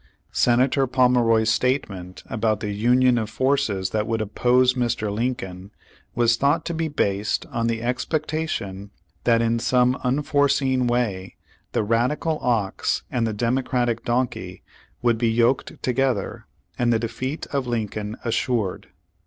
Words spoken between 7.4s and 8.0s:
on the